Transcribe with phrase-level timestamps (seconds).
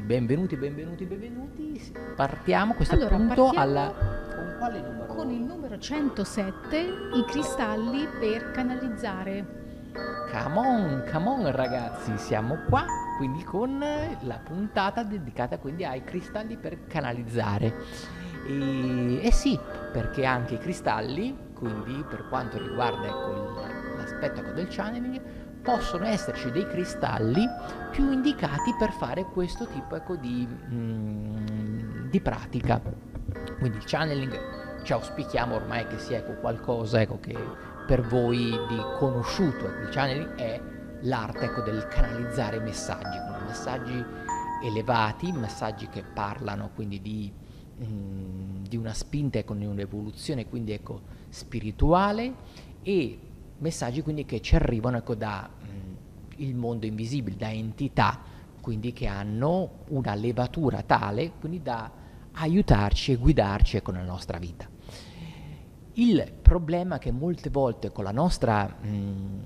[0.00, 1.92] benvenuti, benvenuti, benvenuti.
[2.16, 3.92] Partiamo a questo Allora, punto alla...
[4.34, 5.06] Con quale numero?
[5.06, 9.62] Con il numero 107 i cristalli per canalizzare.
[9.92, 12.84] Come on, come on ragazzi, siamo qua
[13.16, 17.74] quindi con la puntata dedicata quindi ai cristalli per canalizzare.
[18.46, 19.58] E, e sì,
[19.92, 23.60] perché anche i cristalli, quindi per quanto riguarda ecco,
[23.96, 25.20] l'aspetto ecco, del channeling,
[25.64, 27.48] possono esserci dei cristalli
[27.90, 32.80] più indicati per fare questo tipo ecco, di, mm, di pratica.
[33.58, 37.34] Quindi il channeling ci auspichiamo ormai che sia ecco, qualcosa ecco, che
[37.86, 39.66] per voi di conosciuto.
[39.66, 40.60] Ecco, il channeling è
[41.00, 44.04] l'arte ecco, del canalizzare messaggi, messaggi
[44.62, 47.32] elevati, messaggi che parlano quindi di,
[47.82, 50.78] mm, di una spinta ecco, di un'evoluzione quindi
[51.30, 52.32] spirituale
[52.82, 53.18] e
[53.58, 55.48] messaggi quindi che ci arrivano ecco, da
[56.36, 58.20] il mondo invisibile, da entità
[58.60, 61.90] quindi che hanno una levatura tale quindi da
[62.32, 64.66] aiutarci e guidarci ecco, nella nostra vita.
[65.96, 69.40] Il problema è che molte volte con la nostra, mm,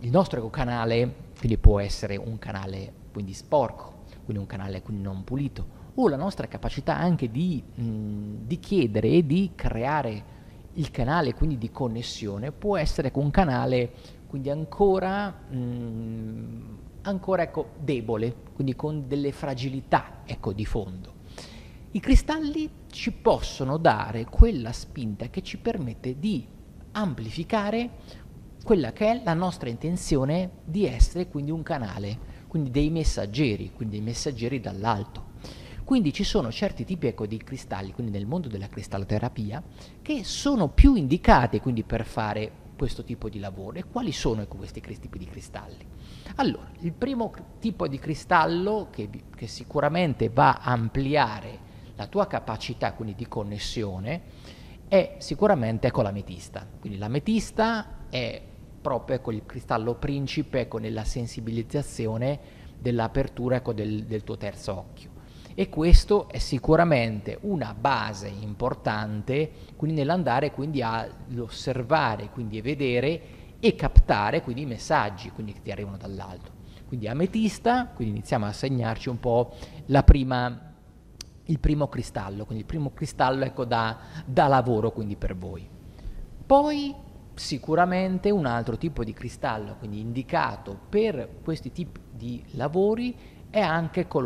[0.00, 5.24] il nostro canale, quindi può essere un canale quindi sporco, quindi un canale quindi non
[5.24, 10.32] pulito, o la nostra capacità anche di, mm, di chiedere e di creare
[10.74, 13.92] il canale quindi di connessione può essere un canale
[14.34, 21.12] quindi ancora, mm, ancora ecco, debole, quindi con delle fragilità ecco, di fondo.
[21.92, 26.44] I cristalli ci possono dare quella spinta che ci permette di
[26.90, 27.90] amplificare
[28.64, 33.98] quella che è la nostra intenzione di essere quindi un canale, quindi dei messaggeri, quindi
[33.98, 35.26] dei messaggeri dall'alto.
[35.84, 39.62] Quindi ci sono certi tipi ecco, di cristalli, quindi nel mondo della cristalloterapia,
[40.02, 43.78] che sono più indicati quindi per fare questo tipo di lavoro.
[43.78, 45.86] E quali sono questi tipi di cristalli?
[46.36, 52.92] Allora, il primo tipo di cristallo che, che sicuramente va a ampliare la tua capacità
[52.92, 54.22] quindi di connessione
[54.88, 56.66] è sicuramente ecco, l'ametista.
[56.78, 58.40] Quindi l'ametista è
[58.80, 62.38] proprio ecco, il cristallo principe ecco, nella sensibilizzazione
[62.78, 65.13] dell'apertura ecco, del, del tuo terzo occhio.
[65.56, 70.82] E questo è sicuramente una base importante quindi nell'andare quindi
[71.38, 73.22] osservare, quindi a vedere
[73.60, 76.50] e captare quindi i messaggi quindi, che ti arrivano dall'alto.
[76.88, 79.54] Quindi ametista, quindi iniziamo a segnarci un po'
[80.04, 80.72] prima,
[81.44, 85.68] il primo cristallo, quindi il primo cristallo ecco, da, da lavoro quindi per voi.
[86.44, 86.94] Poi
[87.34, 93.16] sicuramente un altro tipo di cristallo, quindi indicato per questi tipi di lavori,
[93.50, 94.22] è anche con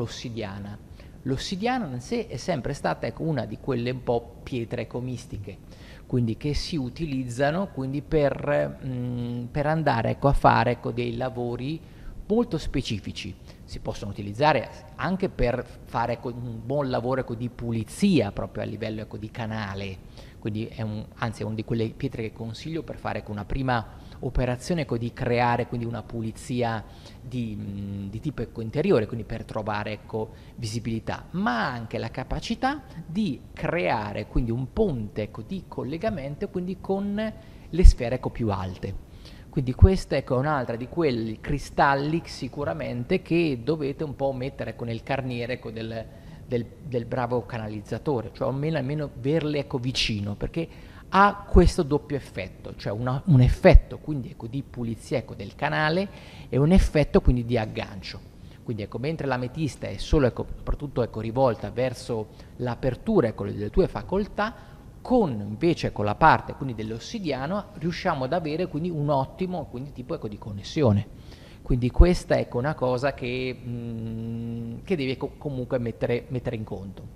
[1.29, 1.87] l'ossidiana.
[1.87, 5.59] In sé è sempre stata ecco, una di quelle un po' pietre ecomistiche,
[6.07, 11.81] quindi che si utilizzano quindi per, mm, per andare ecco, a fare ecco, dei lavori
[12.29, 13.35] molto specifici.
[13.65, 19.03] Si possono utilizzare anche per fare un buon lavoro ecco, di pulizia proprio a livello
[19.03, 19.99] ecco, di canale,
[20.39, 23.45] quindi è un, anzi è una di quelle pietre che consiglio per fare ecco, una
[23.45, 26.85] prima operazione di creare quindi una pulizia
[27.21, 30.01] di, di tipo interiore, quindi per trovare
[30.57, 37.33] visibilità, ma anche la capacità di creare quindi un ponte di collegamento quindi con
[37.71, 39.08] le sfere più alte.
[39.59, 44.85] Quindi questa ecco, è un'altra di quelli cristalli sicuramente che dovete un po' mettere ecco,
[44.85, 46.07] nel carniere ecco, del,
[46.47, 50.69] del, del bravo canalizzatore, cioè almeno, almeno averle ecco, vicino, perché
[51.09, 56.09] ha questo doppio effetto, cioè una- un effetto quindi ecco, di pulizia ecco, del canale
[56.49, 58.21] e un effetto quindi di aggancio.
[58.63, 64.55] Quindi ecco, mentre l'ametista è solo soprattutto rivolta verso l'apertura delle tue facoltà,
[65.09, 70.29] con invece con la parte dell'ossidiano riusciamo ad avere quindi un ottimo quindi, tipo ecco,
[70.29, 71.07] di connessione.
[71.63, 76.65] Quindi questa è ecco, una cosa che, mm, che devi ecco, comunque mettere, mettere in
[76.65, 77.07] conto.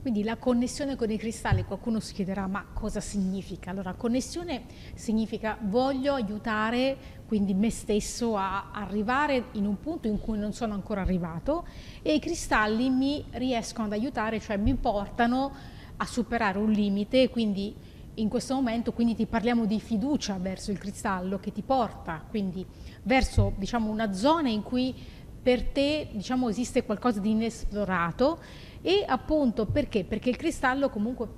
[0.00, 3.70] Quindi la connessione con i cristalli, qualcuno si chiederà ma cosa significa?
[3.70, 4.62] Allora, connessione
[4.94, 10.74] significa voglio aiutare quindi me stesso a arrivare in un punto in cui non sono
[10.74, 11.66] ancora arrivato
[12.02, 17.72] e i cristalli mi riescono ad aiutare, cioè mi portano a superare un limite, quindi
[18.14, 22.66] in questo momento quindi ti parliamo di fiducia verso il cristallo che ti porta quindi
[23.04, 24.94] verso diciamo una zona in cui
[25.42, 28.40] per te diciamo esiste qualcosa di inesplorato
[28.82, 30.04] e appunto perché?
[30.04, 31.28] Perché il cristallo comunque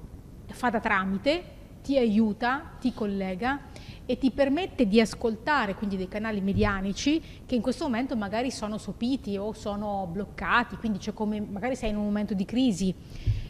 [0.46, 1.44] fa da tramite,
[1.82, 3.61] ti aiuta, ti collega
[4.06, 8.78] e ti permette di ascoltare quindi dei canali medianici che in questo momento magari sono
[8.78, 12.94] sopiti o sono bloccati, quindi c'è come magari sei in un momento di crisi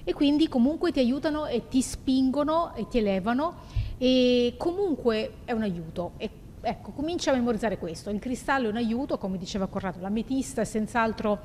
[0.05, 3.63] e quindi comunque ti aiutano e ti spingono e ti elevano
[3.99, 6.31] e comunque è un aiuto e
[6.65, 8.11] ecco, comincia a memorizzare questo.
[8.11, 11.41] Il cristallo è un aiuto, come diceva Corrado, l'ametista è senz'altro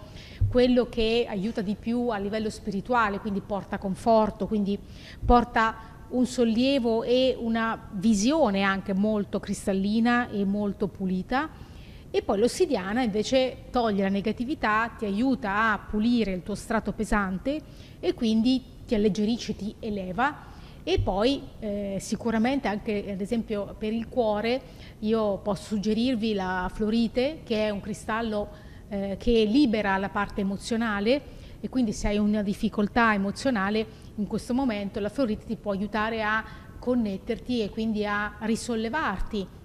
[0.50, 4.80] quello che aiuta di più a livello spirituale, quindi porta conforto, quindi
[5.24, 11.68] porta un sollievo e una visione anche molto cristallina e molto pulita.
[12.12, 17.62] E poi l'ossidiana invece toglie la negatività, ti aiuta a pulire il tuo strato pesante
[18.00, 20.48] e quindi ti alleggerisce, ti eleva.
[20.84, 24.60] E poi eh, sicuramente anche ad esempio per il cuore
[25.00, 28.50] io posso suggerirvi la fluorite che è un cristallo
[28.90, 31.38] eh, che libera la parte emozionale.
[31.60, 33.86] E quindi se hai una difficoltà emozionale
[34.16, 36.44] in questo momento la fluorite ti può aiutare a
[36.80, 39.58] connetterti e quindi a risollevarti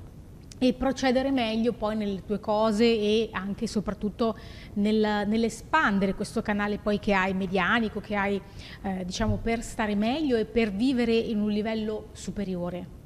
[0.59, 4.37] e procedere meglio poi nelle tue cose e anche e soprattutto
[4.75, 8.41] nel, nell'espandere questo canale poi che hai medianico, che hai
[8.83, 13.03] eh, diciamo per stare meglio e per vivere in un livello superiore.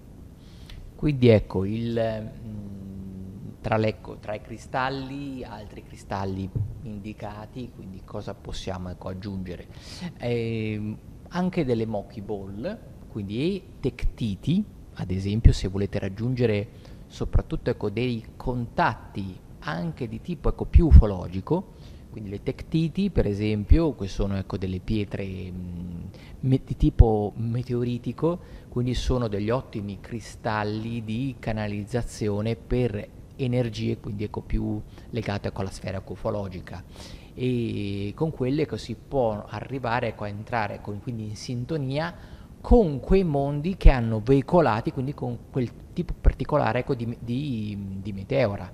[0.94, 6.50] Quindi ecco, il, mm, tra, le, tra, i cristalli, altri cristalli
[6.82, 9.66] indicati, quindi cosa possiamo ecco, aggiungere?
[10.18, 10.96] Eh,
[11.28, 12.78] anche delle Mochi Ball,
[13.08, 14.64] quindi tectiti,
[14.94, 16.68] ad esempio se volete raggiungere
[17.08, 21.72] soprattutto ecco, dei contatti anche di tipo ecco, più ufologico,
[22.10, 26.10] quindi le tectiti per esempio, che sono ecco, delle pietre mh,
[26.40, 28.38] di tipo meteoritico,
[28.69, 35.70] quindi sono degli ottimi cristalli di canalizzazione per energie quindi ecco, più legate ecco, alla
[35.70, 36.82] sfera ufologica.
[37.34, 42.14] E con quelle ecco, si può arrivare ecco, a entrare ecco, quindi in sintonia
[42.60, 48.12] con quei mondi che hanno veicolati, quindi con quel tipo particolare ecco, di, di, di
[48.12, 48.72] meteora.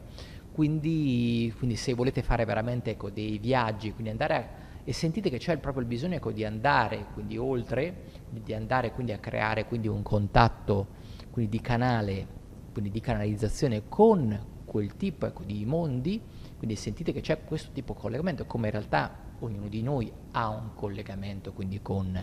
[0.52, 4.48] Quindi, quindi, se volete fare veramente ecco, dei viaggi, quindi andare a,
[4.84, 9.12] e sentite che c'è proprio il bisogno ecco, di andare quindi oltre, di andare quindi
[9.12, 10.88] a creare quindi un contatto
[11.30, 12.26] quindi di canale,
[12.70, 16.20] quindi di canalizzazione con quel tipo ecco, di mondi,
[16.58, 20.48] quindi sentite che c'è questo tipo di collegamento, come in realtà ognuno di noi ha
[20.48, 22.18] un collegamento quindi con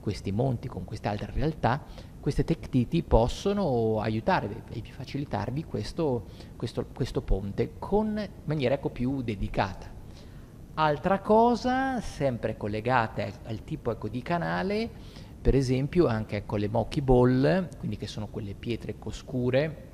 [0.00, 1.82] questi monti, con queste altre realtà,
[2.20, 9.92] queste tectiti possono aiutare e facilitarvi questo, questo, questo ponte con maniera ecco, più dedicata.
[10.74, 14.88] Altra cosa, sempre collegata al tipo ecco, di canale,
[15.40, 19.88] per esempio anche ecco, le mochi ball, quindi che sono quelle pietre ecco, scure,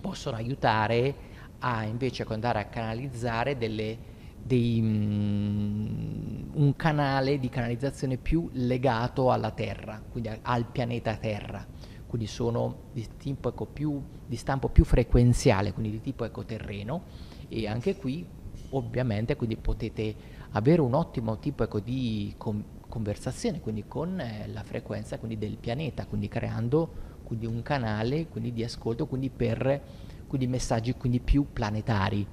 [0.00, 1.14] possono aiutare
[1.60, 4.14] a invece andare a canalizzare delle
[4.46, 11.66] dei, um, un canale di canalizzazione più legato alla Terra, quindi a, al pianeta Terra.
[12.06, 17.02] Quindi sono di, tipo, ecco, più, di stampo più frequenziale, quindi di tipo ecoterreno
[17.48, 18.26] e anche qui
[18.70, 20.14] ovviamente quindi potete
[20.50, 25.56] avere un ottimo tipo ecco, di com- conversazione quindi con eh, la frequenza quindi, del
[25.56, 29.82] pianeta, quindi creando quindi, un canale quindi, di ascolto quindi, per
[30.26, 32.26] quindi, messaggi quindi, più planetari.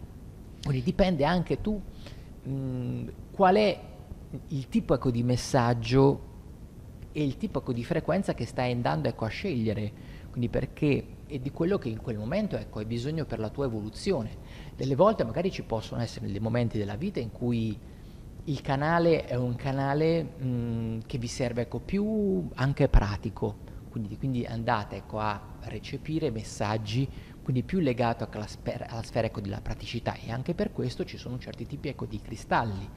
[0.63, 1.81] Quindi dipende anche tu
[3.31, 3.79] qual è
[4.47, 6.31] il tipo ecco, di messaggio
[7.11, 9.91] e il tipo ecco, di frequenza che stai andando ecco, a scegliere,
[10.29, 13.65] quindi perché è di quello che in quel momento ecco, hai bisogno per la tua
[13.65, 14.37] evoluzione.
[14.75, 17.77] Delle volte magari ci possono essere dei momenti della vita in cui
[18.45, 23.57] il canale è un canale mh, che vi serve ecco, più anche pratico,
[23.89, 27.07] quindi, quindi andate ecco, a recepire messaggi
[27.43, 31.17] quindi più legato alla sfera, alla sfera ecco, della praticità e anche per questo ci
[31.17, 32.89] sono certi tipi ecco, di cristalli.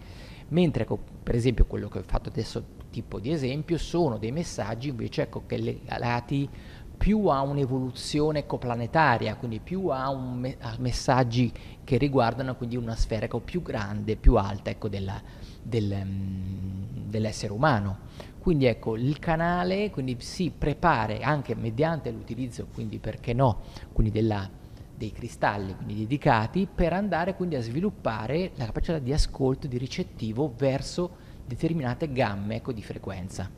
[0.48, 4.88] Mentre ecco, per esempio quello che ho fatto adesso tipo di esempio sono dei messaggi
[4.88, 6.48] invece ecco, che legati
[6.96, 11.52] più a un'evoluzione ecoplanetaria, quindi più a, me- a, messaggi
[11.84, 15.20] che riguardano quindi una sfera ecco, più grande, più alta ecco, della,
[15.60, 17.98] del, um, dell'essere umano.
[18.46, 23.62] Quindi ecco, il canale quindi si prepara anche mediante l'utilizzo, quindi perché no,
[23.92, 24.48] quindi della,
[24.94, 30.54] dei cristalli quindi dedicati per andare quindi a sviluppare la capacità di ascolto, di ricettivo
[30.56, 33.50] verso determinate gamme ecco, di frequenza.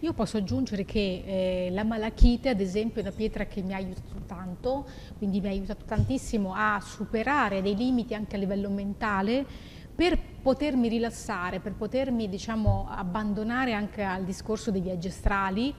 [0.00, 3.76] Io posso aggiungere che eh, la malachite, ad esempio, è una pietra che mi ha
[3.76, 4.86] aiutato tanto,
[5.18, 9.46] quindi mi ha aiutato tantissimo a superare dei limiti anche a livello mentale
[9.94, 15.74] per potermi rilassare, per potermi diciamo, abbandonare anche al discorso dei viaggi astrali.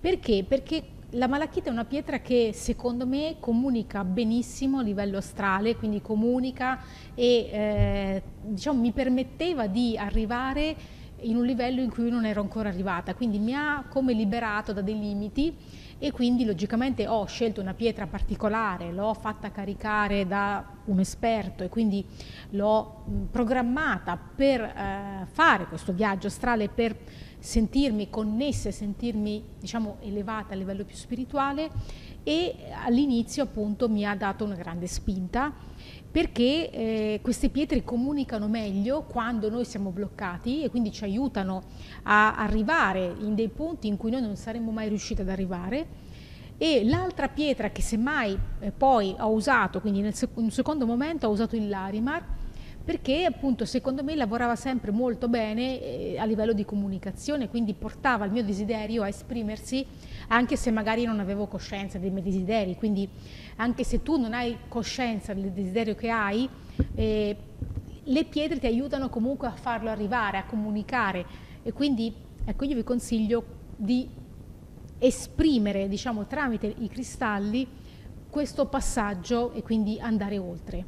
[0.00, 0.44] Perché?
[0.48, 6.00] Perché la malachite è una pietra che secondo me comunica benissimo a livello astrale, quindi
[6.00, 6.80] comunica
[7.14, 10.76] e eh, diciamo, mi permetteva di arrivare
[11.22, 14.80] in un livello in cui non ero ancora arrivata, quindi mi ha come liberato da
[14.80, 15.54] dei limiti
[16.02, 21.68] e quindi logicamente ho scelto una pietra particolare, l'ho fatta caricare da un esperto e
[21.68, 22.02] quindi
[22.50, 26.96] l'ho programmata per eh, fare questo viaggio astrale, per
[27.38, 31.70] sentirmi connessa, sentirmi diciamo elevata a livello più spirituale
[32.22, 32.54] e
[32.84, 35.52] all'inizio appunto mi ha dato una grande spinta
[36.10, 41.62] perché eh, queste pietre comunicano meglio quando noi siamo bloccati e quindi ci aiutano
[42.02, 45.89] a arrivare in dei punti in cui noi non saremmo mai riusciti ad arrivare.
[46.62, 50.84] E l'altra pietra che semmai eh, poi ho usato, quindi nel sec- in un secondo
[50.84, 52.22] momento ho usato il Larimar,
[52.84, 58.26] perché appunto secondo me lavorava sempre molto bene eh, a livello di comunicazione, quindi portava
[58.26, 59.86] il mio desiderio a esprimersi
[60.28, 63.08] anche se magari non avevo coscienza dei miei desideri, quindi
[63.56, 66.46] anche se tu non hai coscienza del desiderio che hai,
[66.94, 67.36] eh,
[68.04, 71.24] le pietre ti aiutano comunque a farlo arrivare, a comunicare.
[71.62, 72.12] E quindi
[72.44, 73.44] ecco io vi consiglio
[73.76, 74.19] di
[75.00, 77.66] esprimere diciamo tramite i cristalli
[78.28, 80.84] questo passaggio e quindi andare oltre.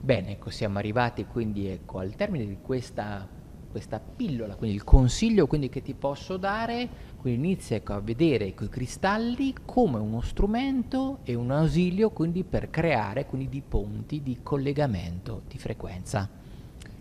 [0.00, 3.26] Bene, ecco, siamo arrivati quindi ecco, al termine di questa,
[3.68, 8.46] questa pillola, quindi il consiglio quindi, che ti posso dare, quindi inizia ecco, a vedere
[8.46, 14.22] ecco, i cristalli come uno strumento e un ausilio quindi per creare quindi, di ponti
[14.22, 16.28] di collegamento di frequenza.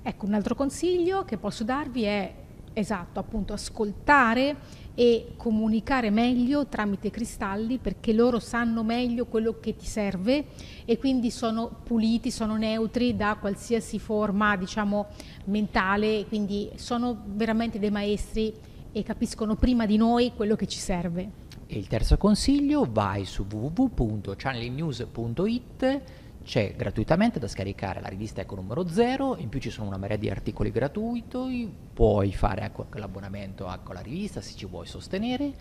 [0.02, 2.34] Ecco, un altro consiglio che posso darvi è
[2.80, 4.56] esatto, appunto ascoltare
[4.94, 10.46] e comunicare meglio tramite cristalli perché loro sanno meglio quello che ti serve
[10.86, 15.08] e quindi sono puliti, sono neutri da qualsiasi forma, diciamo,
[15.46, 18.54] mentale, quindi sono veramente dei maestri
[18.92, 21.46] e capiscono prima di noi quello che ci serve.
[21.66, 26.02] E il terzo consiglio, vai su www.channelnews.it
[26.48, 30.16] c'è gratuitamente da scaricare la rivista Eco numero 0, in più ci sono una marea
[30.16, 35.52] di articoli gratuiti, puoi fare ecco, l'abbonamento con la rivista se ci vuoi sostenere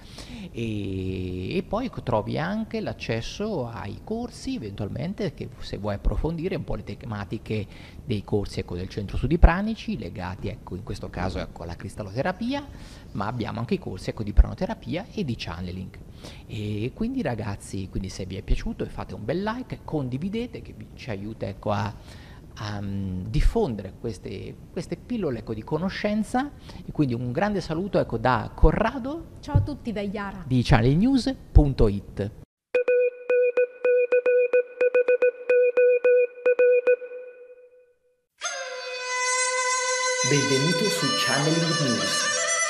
[0.53, 6.77] e, e, poi trovi anche l'accesso ai corsi eventualmente che se vuoi approfondire un po'
[6.77, 7.67] le tematiche
[8.05, 12.65] dei corsi ecco, del centro studi pranici legati ecco, in questo caso ecco, alla cristalloterapia,
[13.13, 15.99] ma abbiamo anche i corsi ecco, di pranoterapia e di channeling.
[16.47, 21.11] E quindi ragazzi, quindi se vi è piaciuto fate un bel like, condividete che ci
[21.11, 21.95] aiuta ecco, a,
[22.55, 26.53] a um, diffondere queste, queste pillole ecco, di conoscenza
[26.85, 29.37] e quindi un grande saluto ecco, da Corrado.
[29.41, 30.45] Ciao a tutti da Iara.
[30.47, 32.31] Di channelnews.it.
[40.29, 42.46] Benvenuto su Channeling News